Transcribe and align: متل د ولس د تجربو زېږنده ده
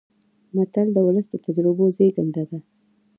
متل 0.55 0.87
د 0.93 0.97
ولس 1.07 1.25
د 1.29 1.35
تجربو 1.45 1.83
زېږنده 1.97 2.43
ده 2.49 2.59